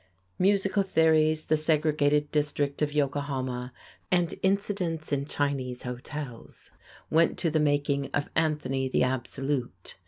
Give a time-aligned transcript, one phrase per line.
[0.39, 3.71] Musical theories, the segregated district of Yokohama,
[4.09, 6.71] and incidents in Chinese hotels
[7.11, 9.97] went to the making of "Anthony the Absolute."